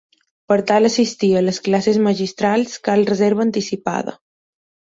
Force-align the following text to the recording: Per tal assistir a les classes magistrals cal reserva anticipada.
Per 0.51 0.55
tal 0.71 0.87
assistir 0.89 1.29
a 1.35 1.43
les 1.43 1.59
classes 1.67 1.99
magistrals 2.07 2.79
cal 2.89 3.07
reserva 3.13 3.49
anticipada. 3.49 4.19